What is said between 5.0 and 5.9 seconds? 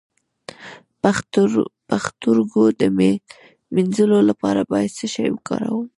شی وکاروم؟